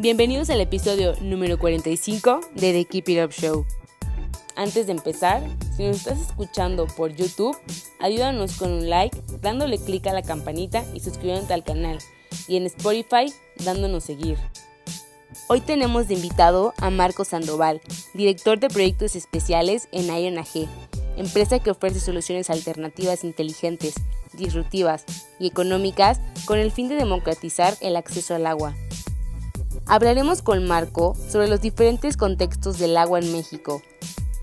[0.00, 3.66] Bienvenidos al episodio número 45 de The Keep It Up Show.
[4.54, 5.42] Antes de empezar,
[5.76, 7.58] si nos estás escuchando por YouTube,
[7.98, 11.98] ayúdanos con un like, dándole clic a la campanita y suscribiéndote al canal.
[12.46, 13.32] Y en Spotify,
[13.64, 14.38] dándonos seguir.
[15.48, 17.80] Hoy tenemos de invitado a Marco Sandoval,
[18.14, 20.68] director de proyectos especiales en Iron AG,
[21.16, 23.94] empresa que ofrece soluciones alternativas inteligentes,
[24.32, 25.04] disruptivas
[25.40, 28.76] y económicas con el fin de democratizar el acceso al agua.
[29.90, 33.80] Hablaremos con Marco sobre los diferentes contextos del agua en México,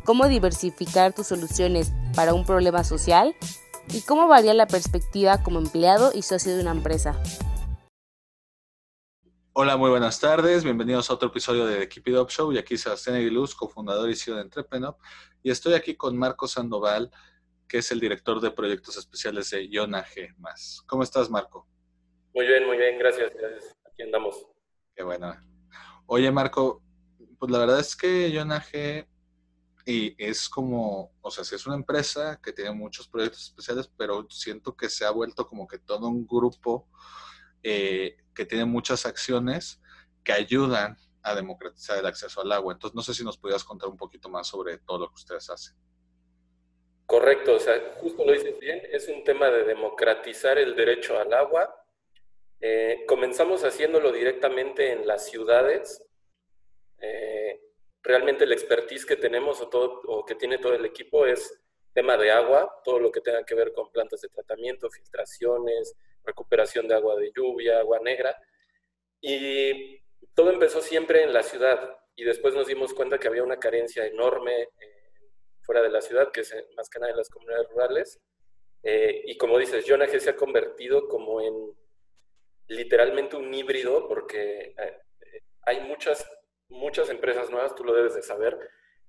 [0.03, 3.35] cómo diversificar tus soluciones para un problema social
[3.93, 7.21] y cómo varía la perspectiva como empleado y socio de una empresa.
[9.53, 10.63] Hola, muy buenas tardes.
[10.63, 12.51] Bienvenidos a otro episodio de The Keep It Up Show.
[12.51, 14.95] Y aquí Sebastián Aguiluz, cofundador y CEO de Entrepreneur.
[15.43, 17.11] Y estoy aquí con Marco Sandoval,
[17.67, 20.33] que es el director de proyectos especiales de Iona G.
[20.87, 21.67] ¿Cómo estás, Marco?
[22.33, 22.97] Muy bien, muy bien.
[22.97, 23.31] Gracias.
[23.31, 23.75] gracias.
[23.85, 24.54] Aquí andamos.
[24.95, 25.35] Qué bueno.
[26.05, 26.81] Oye, Marco,
[27.37, 29.07] pues la verdad es que G
[29.87, 34.25] y es como, o sea, sí es una empresa que tiene muchos proyectos especiales, pero
[34.29, 36.87] siento que se ha vuelto como que todo un grupo
[37.61, 39.79] eh, que tiene muchas acciones
[40.23, 42.73] que ayudan a democratizar el acceso al agua.
[42.73, 45.49] Entonces, no sé si nos pudieras contar un poquito más sobre todo lo que ustedes
[45.49, 45.75] hacen.
[47.05, 51.31] Correcto, o sea, justo lo dices bien, es un tema de democratizar el derecho al
[51.33, 51.84] agua
[52.67, 56.03] eh, comenzamos haciéndolo directamente en las ciudades.
[56.99, 57.61] Eh,
[58.01, 61.61] realmente el expertise que tenemos o, todo, o que tiene todo el equipo es
[61.93, 66.87] tema de agua, todo lo que tenga que ver con plantas de tratamiento, filtraciones, recuperación
[66.87, 68.35] de agua de lluvia, agua negra.
[69.21, 70.01] Y
[70.33, 74.07] todo empezó siempre en la ciudad y después nos dimos cuenta que había una carencia
[74.07, 74.69] enorme eh,
[75.61, 78.19] fuera de la ciudad, que es más que nada en las comunidades rurales.
[78.83, 81.84] y como dices, Jonah se ha convertido como en
[82.67, 85.01] literalmente un híbrido porque eh,
[85.63, 86.25] hay muchas,
[86.69, 88.57] muchas empresas nuevas, tú lo debes de saber,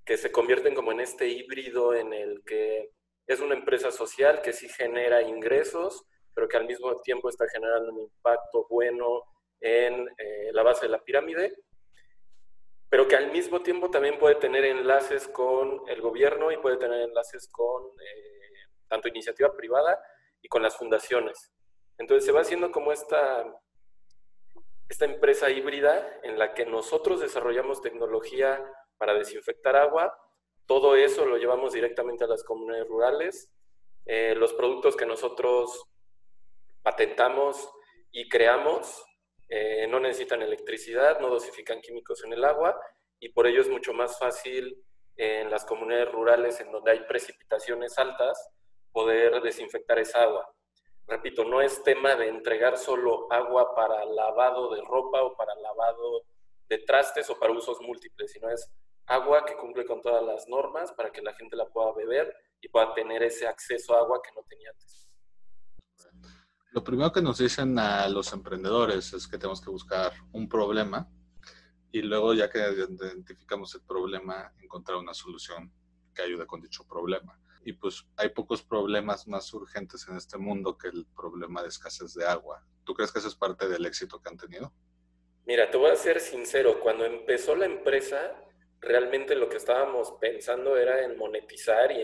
[0.04, 2.92] que se convierten como en este híbrido en el que
[3.26, 7.92] es una empresa social que sí genera ingresos, pero que al mismo tiempo está generando
[7.92, 9.24] un impacto bueno
[9.60, 11.54] en eh, la base de la pirámide,
[12.88, 17.00] pero que al mismo tiempo también puede tener enlaces con el gobierno y puede tener
[17.00, 18.46] enlaces con eh,
[18.86, 20.00] tanto iniciativa privada
[20.40, 21.52] y con las fundaciones.
[21.98, 23.44] Entonces se va haciendo como esta,
[24.88, 28.62] esta empresa híbrida en la que nosotros desarrollamos tecnología
[28.98, 30.16] para desinfectar agua.
[30.66, 33.50] Todo eso lo llevamos directamente a las comunidades rurales.
[34.04, 35.88] Eh, los productos que nosotros
[36.82, 37.68] patentamos
[38.12, 39.04] y creamos
[39.48, 42.78] eh, no necesitan electricidad, no dosifican químicos en el agua
[43.18, 44.82] y por ello es mucho más fácil
[45.16, 48.50] en las comunidades rurales en donde hay precipitaciones altas
[48.92, 50.48] poder desinfectar esa agua
[51.06, 56.24] repito, no es tema de entregar solo agua para lavado de ropa o para lavado
[56.68, 58.68] de trastes o para usos múltiples, sino es
[59.06, 62.68] agua que cumple con todas las normas para que la gente la pueda beber y
[62.68, 65.08] pueda tener ese acceso a agua que no tenía antes.
[66.72, 71.08] Lo primero que nos dicen a los emprendedores es que tenemos que buscar un problema
[71.92, 75.72] y luego ya que identificamos el problema, encontrar una solución
[76.14, 80.78] que ayude con dicho problema y pues hay pocos problemas más urgentes en este mundo
[80.78, 82.64] que el problema de escasez de agua.
[82.84, 84.72] ¿Tú crees que eso es parte del éxito que han tenido?
[85.46, 88.40] Mira, te voy a ser sincero, cuando empezó la empresa,
[88.80, 92.02] realmente lo que estábamos pensando era en monetizar y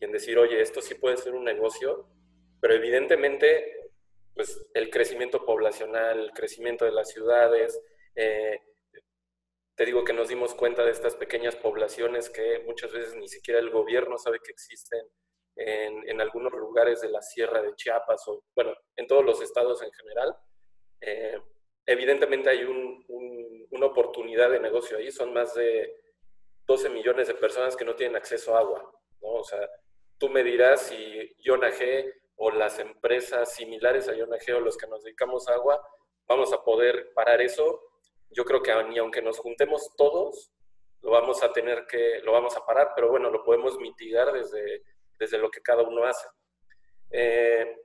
[0.00, 2.06] en, decir, oye, esto sí puede ser un negocio,
[2.60, 3.90] pero evidentemente,
[4.32, 7.80] pues el crecimiento poblacional, el crecimiento de las ciudades,
[8.14, 8.62] eh,
[9.78, 13.60] te digo que nos dimos cuenta de estas pequeñas poblaciones que muchas veces ni siquiera
[13.60, 15.00] el gobierno sabe que existen
[15.54, 19.92] en, algunos lugares de la sierra de Chiapas o, bueno, en todos los estados en
[19.92, 20.36] general.
[21.00, 21.40] Eh,
[21.86, 25.94] evidentemente hay una oportunidad de negocio ahí, son más de
[26.66, 28.82] 12 millones de personas que no tienen acceso a agua,
[29.22, 29.28] ¿no?
[29.28, 29.60] O sea,
[30.18, 31.70] tú me dirás si Yona
[32.34, 35.80] o las empresas similares a Yona o los que nos dedicamos a agua,
[36.26, 37.87] vamos a poder parar eso
[38.30, 40.52] yo creo que ni aunque nos juntemos todos,
[41.02, 44.82] lo vamos a tener que, lo vamos a parar, pero bueno, lo podemos mitigar desde,
[45.18, 46.26] desde lo que cada uno hace.
[47.10, 47.76] Eh,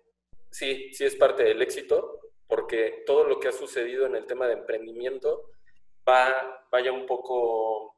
[0.50, 4.48] sí, sí es parte del éxito, porque todo lo que ha sucedido en el tema
[4.48, 5.50] de emprendimiento
[6.08, 7.96] va, vaya un poco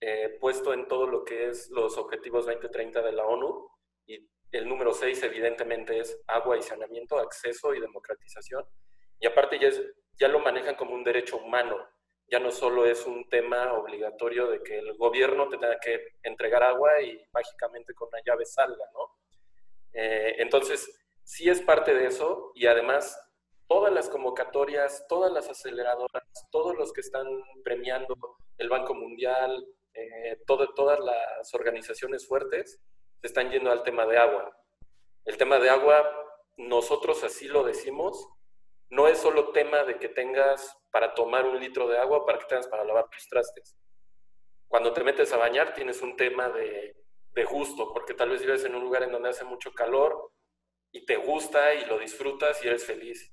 [0.00, 3.68] eh, puesto en todo lo que es los objetivos 2030 de la ONU.
[4.06, 8.64] Y el número 6 evidentemente es agua y saneamiento, acceso y democratización.
[9.20, 9.70] Y aparte ya,
[10.18, 11.76] ya lo manejan como un derecho humano,
[12.28, 16.62] ya no solo es un tema obligatorio de que el gobierno te tenga que entregar
[16.62, 19.16] agua y mágicamente con una llave salga, ¿no?
[19.92, 23.18] Eh, entonces, sí es parte de eso y además
[23.66, 27.26] todas las convocatorias, todas las aceleradoras, todos los que están
[27.64, 28.16] premiando
[28.58, 32.80] el Banco Mundial, eh, todas las organizaciones fuertes
[33.20, 34.56] se están yendo al tema de agua.
[35.24, 36.08] El tema de agua,
[36.56, 38.28] nosotros así lo decimos,
[38.90, 42.46] no es solo tema de que tengas para tomar un litro de agua, para que
[42.46, 43.76] tengas para lavar tus trastes.
[44.68, 46.96] Cuando te metes a bañar tienes un tema de,
[47.32, 50.32] de gusto, porque tal vez vives en un lugar en donde hace mucho calor
[50.92, 53.32] y te gusta y lo disfrutas y eres feliz.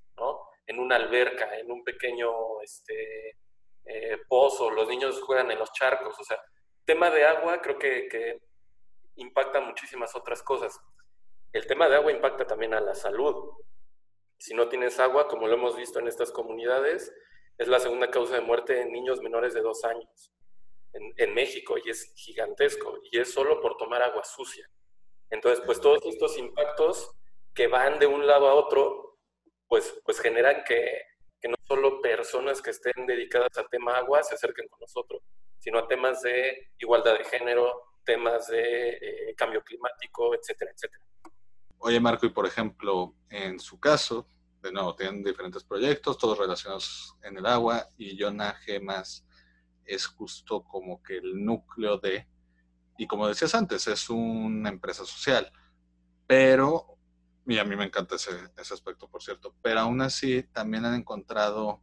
[0.66, 3.38] En una alberca, en un pequeño este,
[3.86, 6.40] eh, pozo, los niños juegan en los charcos, o sea,
[6.86, 8.42] tema de agua creo que, que
[9.16, 10.80] impacta muchísimas otras cosas.
[11.54, 13.52] El tema de agua impacta también a la salud.
[14.38, 17.14] Si no tienes agua, como lo hemos visto en estas comunidades,
[17.58, 20.32] es la segunda causa de muerte en niños menores de dos años
[20.94, 24.70] en, México y es gigantesco y es solo por tomar agua sucia.
[25.30, 27.12] Entonces, pues todos estos impactos
[27.54, 29.18] que van de un lado a otro
[29.68, 31.02] pues, pues generan que,
[31.48, 35.22] no solo personas que estén dedicadas al tema agua se acerquen con nosotros,
[35.60, 41.07] sino a temas de igualdad de género, temas de eh, cambio climático, etcétera, etcétera.
[41.80, 44.28] Oye, Marco, y por ejemplo, en su caso,
[44.62, 49.26] de nuevo, tienen diferentes proyectos, todos relacionados en el agua, y Yona Gemas
[49.86, 52.28] es justo como que el núcleo de,
[52.98, 55.52] y como decías antes, es una empresa social,
[56.26, 56.98] pero
[57.48, 59.56] y a mí me encanta ese, ese aspecto, por cierto.
[59.62, 61.82] Pero aún así también han encontrado,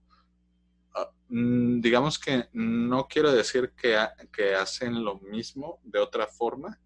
[0.94, 3.98] ah, mm, digamos que no quiero decir que,
[4.30, 6.78] que hacen lo mismo de otra forma,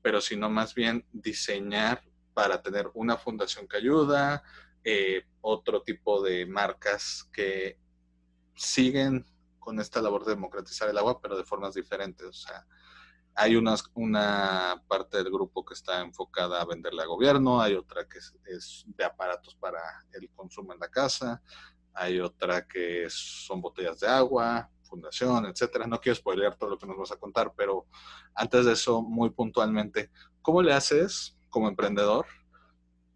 [0.00, 2.02] pero sino más bien diseñar
[2.34, 4.42] para tener una fundación que ayuda,
[4.84, 7.78] eh, otro tipo de marcas que
[8.54, 9.26] siguen
[9.58, 12.26] con esta labor de democratizar el agua, pero de formas diferentes.
[12.26, 12.66] O sea,
[13.34, 18.18] hay una parte del grupo que está enfocada a venderle a gobierno, hay otra que
[18.18, 19.80] es, de aparatos para
[20.12, 21.42] el consumo en la casa,
[21.94, 25.86] hay otra que son botellas de agua, fundación, etcétera.
[25.86, 27.86] No quiero spoilear todo lo que nos vas a contar, pero
[28.34, 30.10] antes de eso, muy puntualmente,
[30.42, 32.26] ¿cómo le haces como emprendedor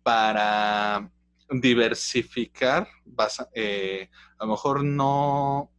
[0.02, 1.10] para
[1.48, 2.88] diversificar?
[3.54, 5.70] Eh, a lo mejor no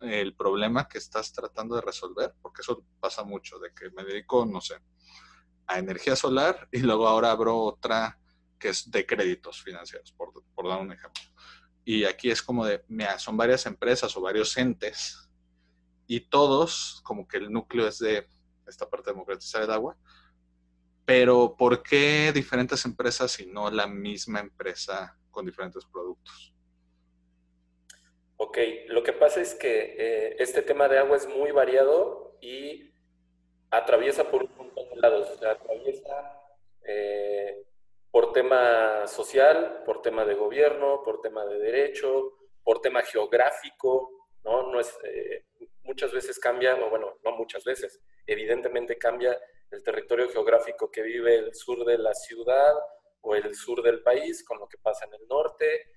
[0.00, 4.46] el problema que estás tratando de resolver, porque eso pasa mucho, de que me dedico,
[4.46, 4.76] no sé,
[5.66, 8.18] a energía solar y luego ahora abro otra
[8.58, 11.22] que es de créditos financieros, por, por dar un ejemplo.
[11.84, 15.28] Y aquí es como de, mira, son varias empresas o varios entes
[16.06, 18.26] y todos, como que el núcleo es de
[18.66, 19.96] esta parte de democratizar el agua,
[21.04, 26.54] pero ¿por qué diferentes empresas y no la misma empresa con diferentes productos?
[28.36, 28.58] Ok,
[28.88, 32.90] lo que pasa es que eh, este tema de agua es muy variado y
[33.70, 35.30] atraviesa por un montón de lados.
[35.30, 36.40] O sea, atraviesa
[36.86, 37.64] eh,
[38.10, 42.32] por tema social, por tema de gobierno, por tema de derecho,
[42.62, 44.70] por tema geográfico, ¿no?
[44.70, 45.44] no es, eh,
[45.82, 49.38] muchas veces cambia, o bueno, no muchas veces, evidentemente cambia
[49.74, 52.74] el territorio geográfico que vive el sur de la ciudad
[53.20, 55.90] o el sur del país con lo que pasa en el norte.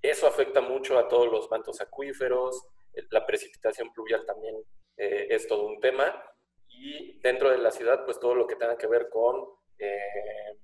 [0.00, 2.66] Eso afecta mucho a todos los mantos acuíferos,
[3.10, 4.56] la precipitación pluvial también
[4.96, 6.22] eh, es todo un tema.
[6.68, 9.44] Y dentro de la ciudad, pues todo lo que tenga que ver con
[9.78, 10.58] eh,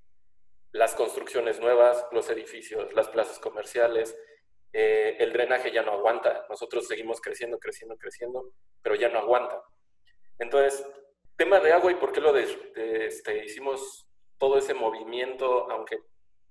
[0.71, 4.17] las construcciones nuevas, los edificios, las plazas comerciales,
[4.71, 6.45] eh, el drenaje ya no aguanta.
[6.49, 9.61] Nosotros seguimos creciendo, creciendo, creciendo, pero ya no aguanta.
[10.39, 10.85] Entonces,
[11.37, 15.99] tema de agua y por qué lo este, hicimos todo ese movimiento, aunque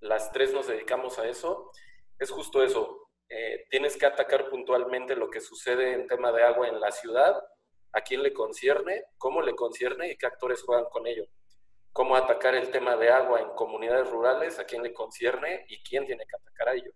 [0.01, 1.71] las tres nos dedicamos a eso,
[2.19, 3.09] es justo eso.
[3.29, 7.35] Eh, tienes que atacar puntualmente lo que sucede en tema de agua en la ciudad,
[7.93, 11.25] a quién le concierne, cómo le concierne y qué actores juegan con ello.
[11.93, 16.05] Cómo atacar el tema de agua en comunidades rurales, a quién le concierne y quién
[16.05, 16.91] tiene que atacar a ello.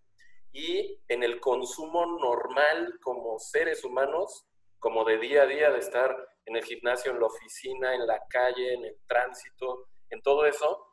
[0.52, 4.46] Y en el consumo normal como seres humanos,
[4.80, 6.16] como de día a día, de estar
[6.48, 10.86] en el gimnasio, en la oficina, en la calle, en el tránsito, en todo eso,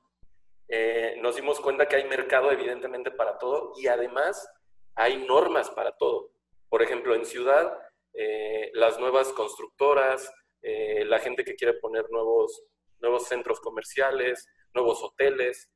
[0.67, 4.47] eh, nos dimos cuenta que hay mercado evidentemente para todo y además
[4.95, 6.31] hay normas para todo.
[6.69, 7.77] Por ejemplo, en ciudad,
[8.13, 10.31] eh, las nuevas constructoras,
[10.61, 12.63] eh, la gente que quiere poner nuevos,
[12.99, 15.69] nuevos centros comerciales, nuevos hoteles,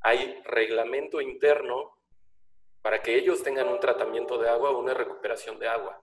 [0.00, 1.96] hay reglamento interno
[2.82, 6.00] para que ellos tengan un tratamiento de agua o una recuperación de agua,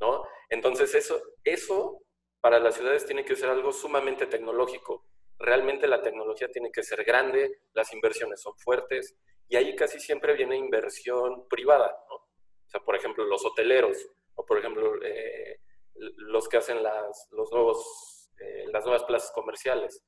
[0.00, 0.24] ¿no?
[0.50, 2.03] Entonces eso, eso
[2.44, 5.06] para las ciudades tiene que ser algo sumamente tecnológico.
[5.38, 9.16] Realmente la tecnología tiene que ser grande, las inversiones son fuertes
[9.48, 11.96] y ahí casi siempre viene inversión privada.
[12.10, 13.96] O sea, por ejemplo, los hoteleros
[14.34, 15.58] o por ejemplo eh,
[15.94, 20.04] los que hacen las, los nuevos, eh, las nuevas plazas comerciales.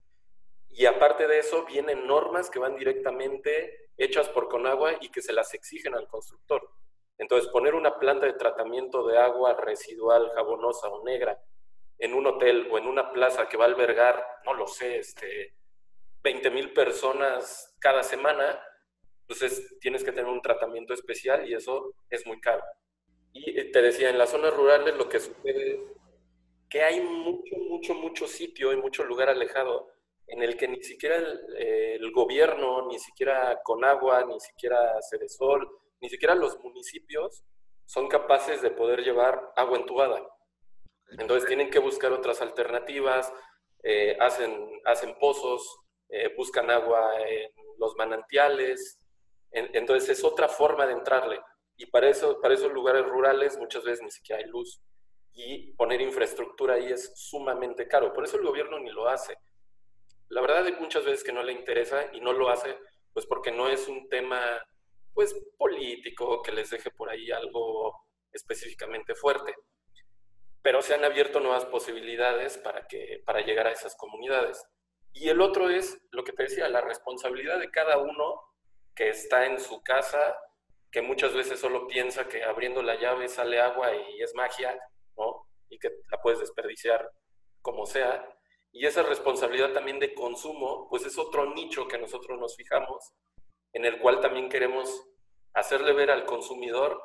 [0.68, 5.32] Y aparte de eso, vienen normas que van directamente hechas por Conagua y que se
[5.32, 6.68] las exigen al constructor.
[7.16, 11.40] Entonces, poner una planta de tratamiento de agua residual, jabonosa o negra
[11.98, 15.54] en un hotel o en una plaza que va a albergar, no lo sé, este,
[16.22, 18.60] 20 mil personas cada semana,
[19.20, 22.62] entonces tienes que tener un tratamiento especial y eso es muy caro.
[23.32, 25.80] Y eh, te decía, en las zonas rurales lo que sucede es
[26.68, 29.88] que hay mucho, mucho, mucho sitio y mucho lugar alejado
[30.26, 35.68] en el que ni siquiera el, gobierno, ni siquiera Conagua, ni siquiera Cedesol,
[36.00, 37.44] ni siquiera los municipios
[37.84, 40.26] son capaces de poder llevar agua entubada.
[41.10, 43.32] Entonces tienen que buscar otras alternativas,
[43.82, 49.00] eh, hacen, hacen pozos, eh, buscan agua en los manantiales.
[49.52, 51.40] entonces es otra forma de entrarle.
[51.76, 54.80] Y para, eso, para esos lugares rurales muchas veces ni siquiera hay luz.
[55.32, 58.12] Y poner infraestructura ahí es sumamente caro.
[58.12, 59.36] Por eso el gobierno ni lo hace.
[60.28, 62.76] La verdad hay muchas veces que no le interesa y no lo hace,
[63.12, 64.40] pues porque no es un tema,
[65.14, 67.94] pues, político que les deje por ahí algo
[68.32, 69.54] específicamente fuerte.
[70.66, 74.66] Pero se han abierto nuevas posibilidades para, que, para llegar a esas comunidades.
[75.12, 78.42] Y el otro es lo que te decía, la responsabilidad de cada uno
[78.92, 80.36] que está en su casa,
[80.90, 84.76] que muchas veces solo piensa que abriendo la llave sale agua y es magia,
[85.16, 85.46] ¿no?
[85.68, 87.12] Y que la puedes desperdiciar
[87.62, 88.28] como sea.
[88.72, 93.14] Y esa responsabilidad también de consumo, pues es otro nicho que nosotros nos fijamos,
[93.72, 95.06] en el cual también queremos
[95.54, 97.00] hacerle ver al consumidor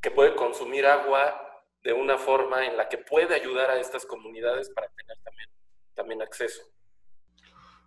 [0.00, 1.45] que puede consumir agua
[1.86, 5.48] de una forma en la que puede ayudar a estas comunidades para tener también,
[5.94, 6.62] también acceso.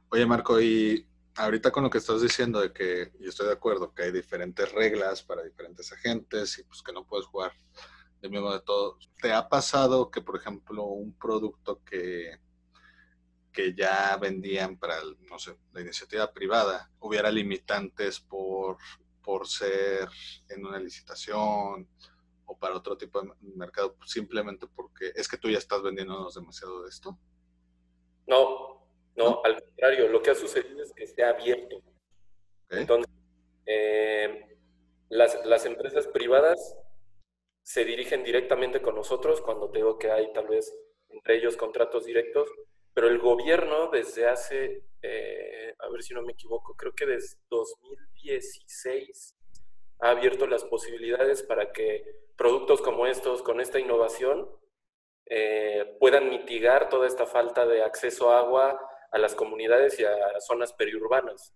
[0.09, 3.93] Oye, Marco, y ahorita con lo que estás diciendo de que yo estoy de acuerdo
[3.93, 7.51] que hay diferentes reglas para diferentes agentes y pues que no puedes jugar
[8.21, 9.11] de mismo de todos.
[9.21, 12.39] ¿Te ha pasado que, por ejemplo, un producto que
[13.51, 14.95] que ya vendían para,
[15.29, 18.77] no sé, la iniciativa privada, hubiera limitantes por,
[19.21, 20.07] por ser
[20.47, 21.89] en una licitación
[22.49, 26.83] o para otro tipo de mercado, simplemente porque es que tú ya estás vendiéndonos demasiado
[26.83, 27.17] de esto?
[28.27, 31.81] No, no, al contrario, lo que ha sucedido es que ha abierto.
[32.69, 33.11] Entonces,
[33.65, 34.57] eh,
[35.09, 36.75] las, las empresas privadas
[37.63, 40.73] se dirigen directamente con nosotros cuando tengo que hay tal vez
[41.09, 42.49] entre ellos contratos directos
[42.93, 47.37] pero el gobierno desde hace, eh, a ver si no me equivoco, creo que desde
[47.49, 49.37] 2016
[50.01, 52.03] ha abierto las posibilidades para que
[52.39, 54.49] productos como estos, con esta innovación,
[55.25, 58.79] eh, puedan mitigar toda esta falta de acceso a agua
[59.11, 61.53] a las comunidades y a zonas periurbanas.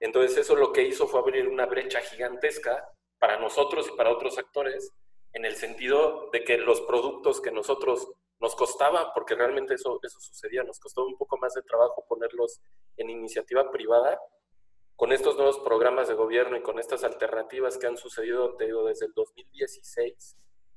[0.00, 4.38] Entonces eso lo que hizo fue abrir una brecha gigantesca para nosotros y para otros
[4.38, 4.90] actores,
[5.32, 8.08] en el sentido de que los productos que nosotros
[8.40, 12.60] nos costaba, porque realmente eso, eso sucedía, nos costó un poco más de trabajo ponerlos
[12.96, 14.18] en iniciativa privada.
[15.02, 18.84] Con estos nuevos programas de gobierno y con estas alternativas que han sucedido, te digo,
[18.84, 20.36] desde el 2016,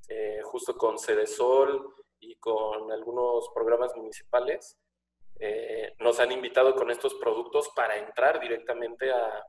[0.10, 4.80] eh, justo con Cedesol y con algunos programas municipales,
[5.40, 9.46] eh, nos han invitado con estos productos para entrar directamente a,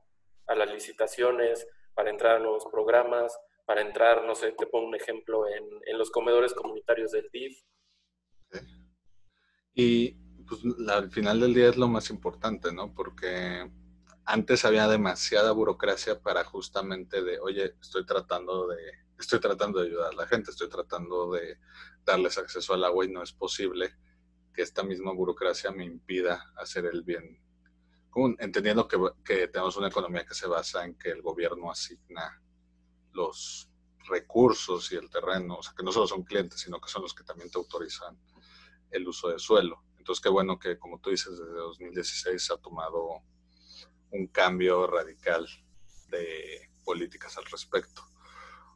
[0.46, 4.94] a las licitaciones, para entrar a nuevos programas, para entrar, no sé, te pongo un
[4.94, 7.58] ejemplo, en, en los comedores comunitarios del DIF,
[9.72, 10.10] y
[10.46, 12.94] pues al final del día es lo más importante, ¿no?
[12.94, 13.70] Porque
[14.26, 18.76] antes había demasiada burocracia para justamente de, oye, estoy tratando de,
[19.18, 21.58] estoy tratando de ayudar a la gente, estoy tratando de
[22.04, 23.94] darles acceso al agua y no es posible
[24.52, 27.40] que esta misma burocracia me impida hacer el bien
[28.38, 32.42] entendiendo que, que tenemos una economía que se basa en que el gobierno asigna
[33.12, 33.68] los
[34.08, 37.14] recursos y el terreno, o sea, que no solo son clientes, sino que son los
[37.14, 38.18] que también te autorizan
[38.90, 39.82] el uso de suelo.
[39.98, 43.22] Entonces, qué bueno que, como tú dices, desde 2016 se ha tomado
[44.10, 45.46] un cambio radical
[46.08, 48.02] de políticas al respecto.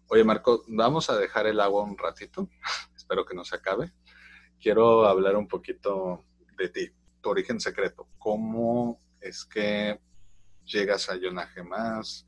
[0.09, 2.49] Oye, Marco, vamos a dejar el agua un ratito.
[2.97, 3.93] Espero que no se acabe.
[4.61, 6.25] Quiero hablar un poquito
[6.59, 8.09] de ti, tu origen secreto.
[8.19, 10.01] ¿Cómo es que
[10.65, 12.27] llegas a Yonaje Más?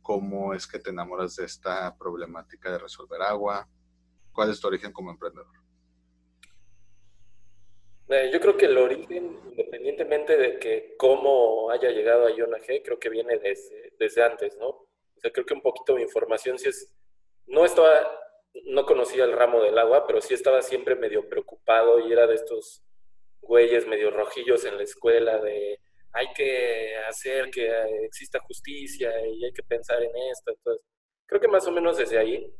[0.00, 3.68] ¿Cómo es que te enamoras de esta problemática de resolver agua?
[4.32, 5.63] ¿Cuál es tu origen como emprendedor?
[8.08, 12.82] Eh, yo creo que el origen, independientemente de que cómo haya llegado a Iona G,
[12.84, 14.86] creo que viene desde, desde antes, ¿no?
[15.24, 16.94] sea, creo que un poquito de información sí es,
[17.46, 18.20] no estaba,
[18.66, 22.34] no conocía el ramo del agua, pero sí estaba siempre medio preocupado y era de
[22.34, 22.82] estos
[23.40, 25.80] güeyes medio rojillos en la escuela de
[26.12, 27.68] hay que hacer que
[28.04, 30.52] exista justicia y hay que pensar en esto.
[30.52, 30.86] Entonces,
[31.26, 32.54] creo que más o menos desde ahí.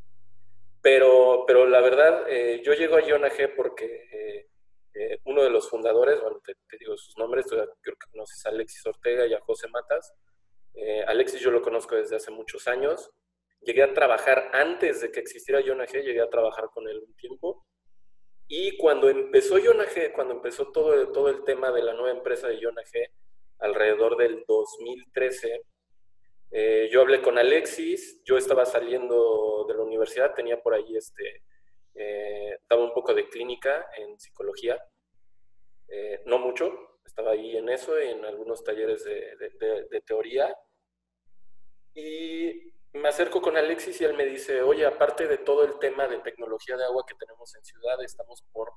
[0.83, 4.49] Pero, pero la verdad, eh, yo llego a Iona G porque eh,
[4.95, 8.87] eh, uno de los fundadores, bueno, te, digo sus nombres, creo que conoces a Alexis
[8.87, 10.15] Ortega y a José Matas.
[11.07, 13.11] Alexis yo lo conozco desde hace muchos años.
[13.61, 17.15] Llegué a trabajar antes de que existiera Iona G, llegué a trabajar con él un
[17.15, 17.65] tiempo.
[18.47, 22.49] Y cuando empezó Iona G, cuando empezó todo, todo el tema de la nueva empresa
[22.49, 23.09] de Iona G,
[23.61, 25.63] alrededor del 2013,
[26.51, 31.43] eh, yo hablé con Alexis, yo estaba saliendo de la universidad, tenía por ahí este,
[31.95, 34.83] eh, daba un poco de clínica en psicología,
[35.89, 39.37] eh, no mucho, estaba ahí en eso, en algunos talleres de,
[39.91, 40.57] de, teoría.
[41.95, 46.09] Y me acerco con Alexis y él me dice, oye, aparte de todo el tema
[46.09, 48.73] de tecnología de agua que tenemos en ciudad, estamos por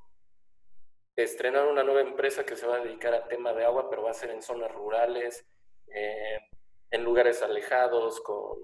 [1.16, 4.12] estrenar una nueva empresa que se va a dedicar al tema de agua, pero va
[4.12, 5.46] a ser en zonas rurales,
[5.88, 6.38] eh,
[6.92, 8.58] en lugares alejados, con,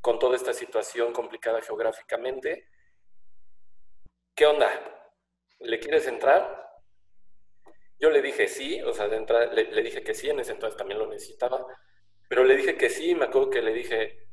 [0.00, 2.66] con toda esta situación complicada geográficamente.
[4.40, 4.70] ¿Qué onda?
[5.58, 6.66] ¿Le quieres entrar?
[7.98, 9.20] Yo le dije sí, o sea, de
[9.52, 11.66] le, dije que sí, en ese entonces también lo necesitaba,
[12.26, 14.30] pero le dije que sí, me acuerdo que le dije,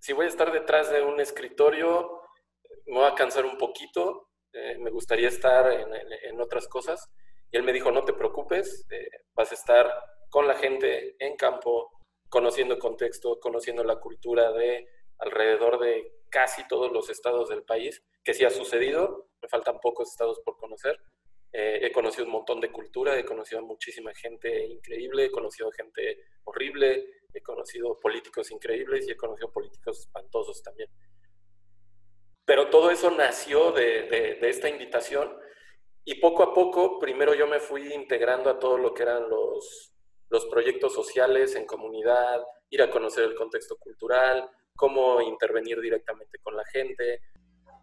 [0.00, 2.20] si voy a estar detrás de un escritorio,
[2.86, 7.08] me voy a cansar un poquito, eh, me gustaría estar en, otras cosas.
[7.52, 9.88] Y él me dijo, no te preocupes, eh, vas a estar
[10.30, 11.92] con la gente en campo,
[12.28, 18.34] conociendo contexto, conociendo la cultura de alrededor de casi todos los estados del país, que
[18.34, 20.98] sí ha sucedido, me faltan pocos estados por conocer.
[21.52, 25.70] Eh, he conocido un montón de cultura, he conocido a muchísima gente increíble, he conocido
[25.70, 30.90] gente horrible, he conocido políticos increíbles y he conocido políticos espantosos también.
[32.44, 35.38] Pero todo eso nació de, esta invitación
[36.04, 39.92] y poco a poco, primero yo me fui integrando a todo lo que eran los,
[40.30, 46.56] los proyectos sociales en comunidad, ir a conocer el contexto cultural, cómo intervenir directamente con
[46.56, 47.20] la gente.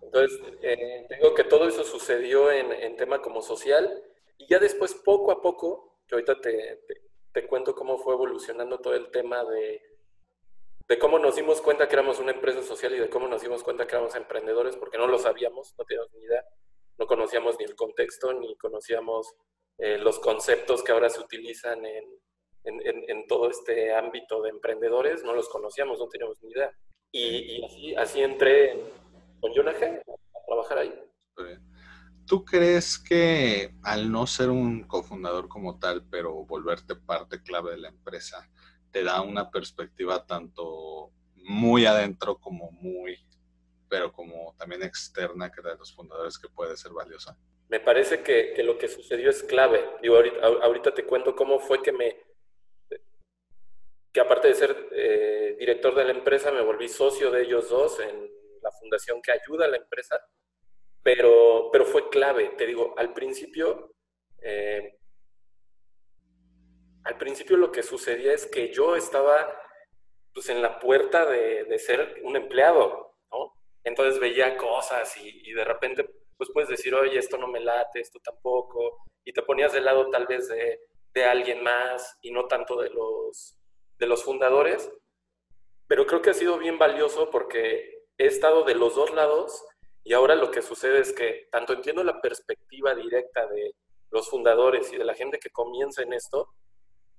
[0.06, 4.04] Entonces, eh, tengo que todo eso sucedió en, en, tema como social
[4.38, 6.82] y ya después, poco a poco, que ahorita te,
[7.32, 9.82] te cuento cómo fue evolucionando todo el tema de,
[10.88, 13.64] de cómo nos dimos cuenta que éramos una empresa social y de cómo nos dimos
[13.64, 16.46] cuenta que éramos emprendedores, porque no lo sabíamos, no teníamos ni idea,
[16.98, 19.34] no conocíamos ni el contexto, ni conocíamos
[19.78, 22.06] eh, los conceptos que ahora se utilizan en,
[22.64, 26.72] en, todo este ámbito de emprendedores, no los conocíamos, no teníamos ni idea.
[27.12, 28.78] Y, así, así, entré
[29.46, 30.94] con Jonah a trabajar ahí.
[32.26, 37.78] ¿Tú crees que al no ser un cofundador como tal, pero volverte parte clave de
[37.78, 38.50] la empresa,
[38.92, 43.20] te da una perspectiva tanto muy adentro como muy,
[43.88, 47.38] pero como también externa que de los fundadores que puede ser valiosa.
[47.68, 49.88] Me parece que, que lo que sucedió es clave.
[50.02, 52.16] Digo, ahorita, ahorita, te cuento cómo fue que me,
[54.12, 58.00] que aparte de ser eh, director de la empresa, me volví socio de ellos dos
[58.00, 58.35] en
[58.66, 60.20] la fundación que ayuda a la empresa,
[61.02, 62.50] pero, pero fue clave.
[62.58, 63.96] Te digo, al principio
[64.42, 65.00] eh,
[67.06, 69.62] al principio lo que sucedía es que yo estaba
[70.34, 73.54] pues en la puerta de, ser un empleado, ¿no?
[73.84, 78.20] Entonces veía cosas y, de repente pues puedes decir, oye, esto no me late, esto
[78.22, 82.90] tampoco, y te ponías del lado tal vez de, alguien más y no tanto de
[82.90, 83.58] los,
[83.98, 84.92] de los fundadores,
[85.88, 89.66] pero creo que ha sido bien valioso porque he estado de los dos lados
[90.04, 93.76] y ahora lo que sucede es que tanto entiendo la perspectiva directa de
[94.12, 96.54] los fundadores y de la gente que comienza en esto,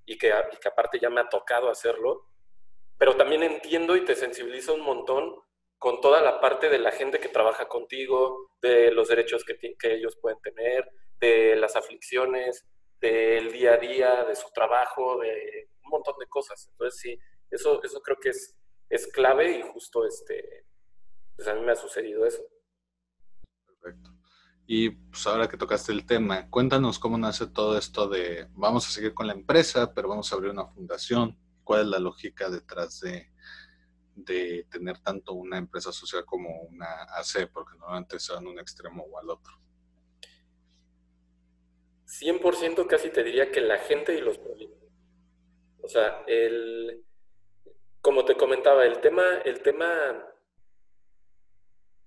[0.06, 2.28] y que, aparte ya me ha tocado hacerlo,
[2.96, 5.34] pero también entiendo y te sensibiliza un montón
[5.78, 9.94] con toda la parte de la gente que trabaja contigo, de los derechos que, que
[9.94, 10.88] ellos pueden tener,
[11.20, 12.64] de las aflicciones,
[13.00, 16.68] del día a día, de su trabajo, de un montón de cosas.
[16.70, 17.18] Entonces sí,
[17.50, 18.56] eso, eso creo que es,
[18.88, 20.64] es clave y justo este,
[21.36, 22.42] pues a mí me ha sucedido eso.
[23.66, 24.10] Perfecto.
[24.66, 28.90] Y pues ahora que tocaste el tema, cuéntanos cómo nace todo esto de vamos a
[28.90, 31.38] seguir con la empresa, pero vamos a abrir una fundación.
[31.62, 33.30] ¿Cuál es la lógica detrás de,
[34.14, 37.48] de tener tanto una empresa social como una AC?
[37.52, 39.52] Porque normalmente se van un extremo o al otro.
[42.06, 44.90] 100% casi te diría que la gente y los proyectos.
[45.82, 47.04] O sea, el,
[48.00, 49.86] como te comentaba, el tema, el tema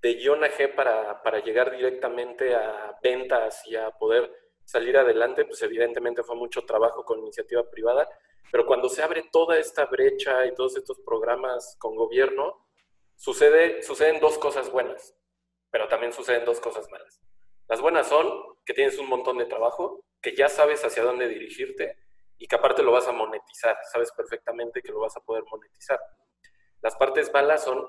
[0.02, 4.32] de guion G para, para, llegar directamente a ventas y a poder
[4.64, 8.08] salir adelante, pues evidentemente fue mucho trabajo con iniciativa privada,
[8.52, 12.68] pero cuando se abre toda esta brecha y todos estos programas con gobierno,
[13.16, 15.16] sucede, suceden dos cosas buenas,
[15.70, 17.22] pero también suceden dos cosas malas.
[17.68, 21.98] Las buenas son que tienes un montón de trabajo, que ya sabes hacia dónde dirigirte
[22.38, 26.00] y que aparte lo vas a monetizar, sabes perfectamente que lo vas a poder monetizar.
[26.82, 27.86] Las partes malas son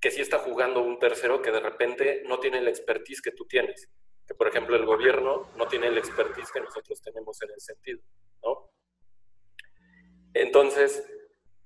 [0.00, 3.44] que sí está jugando un tercero que de repente no tiene la expertise que tú
[3.46, 3.88] tienes.
[4.26, 8.00] Que por ejemplo el gobierno no tiene el expertise que nosotros tenemos en el sentido,
[8.42, 8.70] ¿no?
[10.32, 11.04] Entonces,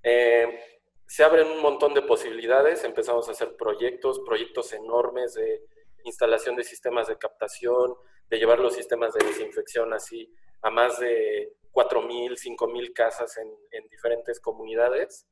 [0.02, 5.62] eh, se abren un montón de posibilidades, empezamos a hacer proyectos, proyectos enormes de
[6.04, 7.94] instalación de sistemas de captación,
[8.28, 14.40] de llevar los sistemas de desinfección así a más de 4.000, 5.000 casas en diferentes
[14.40, 15.26] comunidades.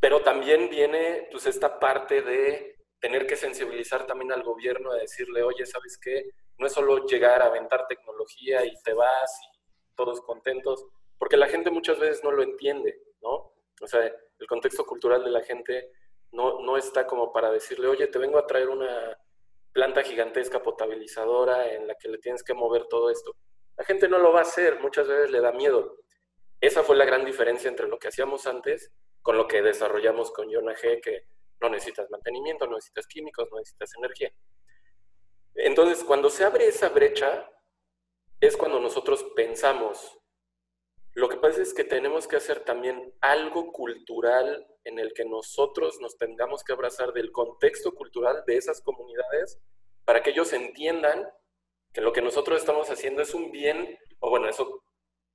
[0.00, 5.42] Pero también viene pues esta parte de tener que sensibilizar también al gobierno, de decirle,
[5.42, 6.30] oye, ¿sabes qué?
[6.58, 10.86] No es solo llegar a aventar tecnología y te vas y todos contentos,
[11.18, 13.52] porque la gente muchas veces no lo entiende, ¿no?
[13.80, 15.90] O sea, el contexto cultural de la gente
[16.32, 19.18] no, no está como para decirle, oye, te vengo a traer una
[19.72, 23.36] planta gigantesca potabilizadora en la que le tienes que mover todo esto.
[23.76, 25.96] La gente no lo va a hacer, muchas veces le da miedo.
[26.60, 28.90] Esa fue la gran diferencia entre lo que hacíamos antes
[29.22, 31.24] con lo que desarrollamos con Iona G, que
[31.60, 34.32] no necesitas mantenimiento, no necesitas químicos, no necesitas energía.
[35.54, 37.48] Entonces, cuando se abre esa brecha,
[38.40, 40.18] es cuando nosotros pensamos,
[41.12, 45.98] lo que pasa es que tenemos que hacer también algo cultural en el que nosotros
[46.00, 49.58] nos tengamos que abrazar del contexto cultural de esas comunidades
[50.04, 51.28] para que ellos entiendan
[51.92, 54.82] que lo que nosotros estamos haciendo es un bien, o bueno, eso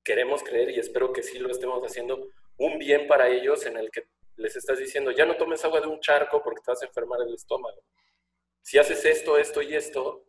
[0.03, 3.91] queremos creer y espero que sí lo estemos haciendo, un bien para ellos en el
[3.91, 6.87] que les estás diciendo, ya no tomes agua de un charco porque te vas a
[6.87, 7.81] enfermar el estómago.
[8.61, 10.25] Si haces esto, esto y esto,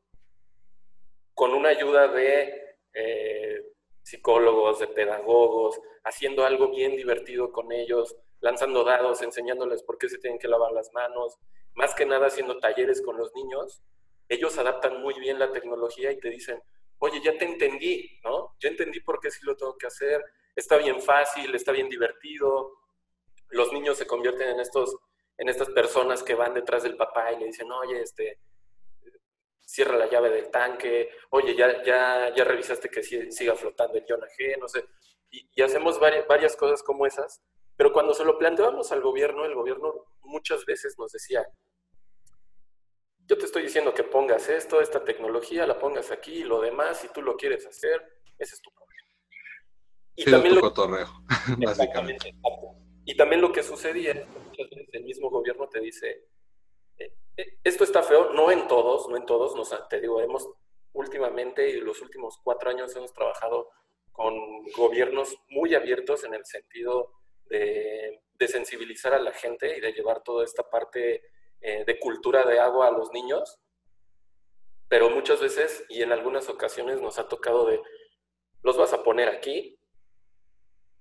[1.34, 3.64] con una ayuda de eh,
[4.02, 10.18] psicólogos, de pedagogos, haciendo algo bien divertido con ellos, lanzando dados, enseñándoles por qué se
[10.18, 11.38] tienen que lavar las manos,
[11.74, 13.82] más que nada haciendo talleres con los niños,
[14.28, 16.62] ellos adaptan muy bien la tecnología y te dicen,
[16.98, 18.54] oye, ya te entendí, ¿no?
[18.60, 20.22] Ya entendí por qué sí lo tengo que hacer,
[20.56, 22.72] está bien fácil, está bien divertido.
[23.50, 24.96] Los niños se convierten en estos
[25.38, 28.40] en estas personas que van detrás del papá y le dicen, oye, este,
[29.60, 34.28] cierra la llave del tanque, oye, ya, ya, ya revisaste que siga flotando el Jonah
[34.28, 34.84] G, no sé.
[35.30, 37.42] Y, hacemos varias, varias cosas como esas,
[37.76, 41.46] pero cuando se lo planteábamos al gobierno, el gobierno muchas veces nos decía,
[43.26, 47.08] yo te estoy diciendo que pongas esto, esta tecnología, la pongas aquí, lo demás, si
[47.08, 48.00] tú lo quieres hacer,
[48.38, 48.70] ese es tu
[50.16, 51.08] y también lo, cotorreo,
[51.58, 52.34] básicamente.
[53.04, 56.24] Y también lo que sucedía, muchas veces el mismo gobierno te dice,
[56.98, 60.48] eh, eh, esto está feo, no en todos, no en todos, nos, te digo, hemos
[60.92, 63.68] últimamente y los últimos cuatro años hemos trabajado
[64.12, 64.34] con
[64.76, 67.12] gobiernos muy abiertos en el sentido
[67.44, 71.22] de, de sensibilizar a la gente y de llevar toda esta parte
[71.60, 73.58] eh, de cultura de agua a los niños,
[74.88, 77.80] pero muchas veces y en algunas ocasiones nos ha tocado de,
[78.62, 79.75] los vas a poner aquí,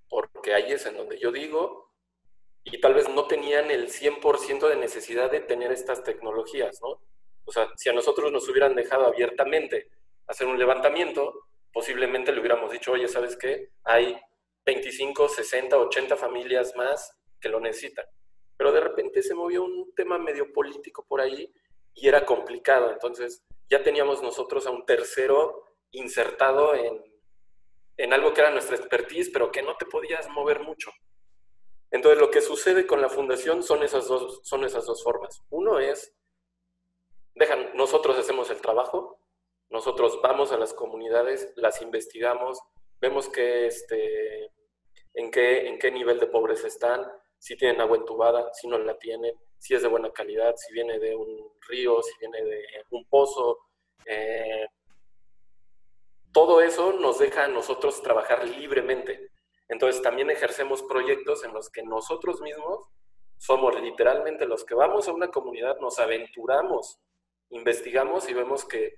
[0.09, 1.91] porque ahí es en donde yo digo,
[2.63, 6.99] y tal vez no tenían el 100% de necesidad de tener estas tecnologías, ¿no?
[7.45, 9.91] O sea, si a nosotros nos hubieran dejado abiertamente
[10.25, 13.69] hacer un levantamiento, posiblemente le hubiéramos dicho, oye, ¿sabes qué?
[13.83, 14.17] Hay
[14.65, 18.05] 25, 60, 80 familias más que lo necesitan.
[18.57, 21.53] Pero de repente se movió un tema medio político por ahí
[21.93, 22.91] y era complicado.
[22.91, 26.99] Entonces ya teníamos nosotros a un tercero insertado en,
[27.97, 30.91] en algo que era nuestra expertise, pero que no te podías mover mucho.
[31.91, 35.41] Entonces, lo que sucede con la fundación son esas dos, son esas dos formas.
[35.49, 36.13] Uno es,
[37.35, 39.19] dejan, nosotros hacemos el trabajo,
[39.69, 42.59] nosotros vamos a las comunidades, las investigamos,
[42.99, 44.51] vemos que, este,
[45.13, 47.05] en, qué, en qué nivel de pobreza están,
[47.39, 50.99] si tienen agua entubada, si no la tienen, si es de buena calidad, si viene
[50.99, 53.59] de un río, si viene de un pozo,
[54.05, 54.67] eh,
[56.35, 59.31] todo eso nos deja a nosotros trabajar libremente.
[59.69, 62.89] Entonces también ejercemos proyectos en los que nosotros mismos
[63.37, 66.99] somos literalmente los que vamos a una comunidad, nos aventuramos,
[67.51, 68.97] investigamos y vemos que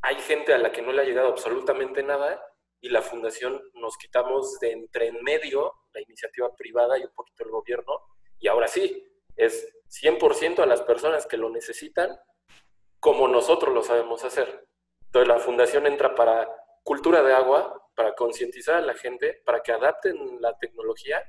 [0.00, 2.42] hay gente a la que no le ha llegado absolutamente nada
[2.80, 7.44] y la fundación nos quitamos de entre en medio la iniciativa privada y un poquito
[7.44, 8.00] el gobierno
[8.40, 9.06] y ahora sí,
[9.36, 9.68] es
[10.02, 12.18] 100% a las personas que lo necesitan
[12.98, 14.66] como nosotros lo sabemos hacer.
[15.04, 16.48] Entonces la fundación entra para
[16.82, 21.22] cultura de agua, para concientizar a la gente, para que adapten la tecnología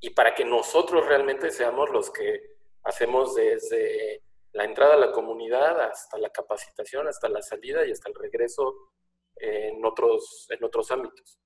[0.00, 5.80] y para que nosotros realmente seamos los que hacemos desde la entrada a la comunidad
[5.80, 8.92] hasta la capacitación, hasta la salida y hasta el regreso
[9.36, 11.38] en otros, en otros ámbitos.